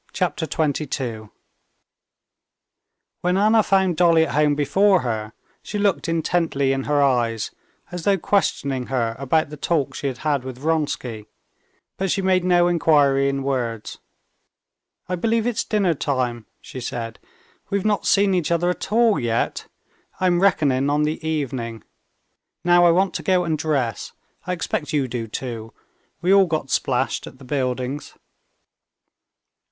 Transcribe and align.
Chapter 0.13 0.47
22 0.47 1.29
When 3.21 3.37
Anna 3.37 3.61
found 3.61 3.97
Dolly 3.97 4.25
at 4.25 4.33
home 4.33 4.55
before 4.55 5.01
her, 5.01 5.31
she 5.61 5.77
looked 5.77 6.09
intently 6.09 6.73
in 6.73 6.85
her 6.85 7.03
eyes, 7.03 7.51
as 7.91 8.03
though 8.03 8.17
questioning 8.17 8.87
her 8.87 9.15
about 9.19 9.51
the 9.51 9.57
talk 9.57 9.93
she 9.93 10.07
had 10.07 10.17
had 10.25 10.43
with 10.43 10.57
Vronsky, 10.57 11.27
but 11.97 12.09
she 12.09 12.23
made 12.23 12.43
no 12.43 12.67
inquiry 12.67 13.29
in 13.29 13.43
words. 13.43 13.99
"I 15.07 15.15
believe 15.15 15.45
it's 15.45 15.63
dinner 15.63 15.93
time," 15.93 16.47
she 16.59 16.81
said. 16.81 17.19
"We've 17.69 17.85
not 17.85 18.07
seen 18.07 18.33
each 18.33 18.49
other 18.49 18.71
at 18.71 18.91
all 18.91 19.19
yet. 19.19 19.67
I 20.19 20.25
am 20.25 20.41
reckoning 20.41 20.89
on 20.89 21.03
the 21.03 21.23
evening. 21.23 21.83
Now 22.63 22.87
I 22.87 22.89
want 22.91 23.13
to 23.13 23.21
go 23.21 23.43
and 23.43 23.55
dress. 23.55 24.13
I 24.47 24.53
expect 24.53 24.93
you 24.93 25.07
do 25.07 25.27
too; 25.27 25.75
we 26.23 26.33
all 26.33 26.47
got 26.47 26.71
splashed 26.71 27.27
at 27.27 27.37
the 27.37 27.45
buildings." 27.45 28.15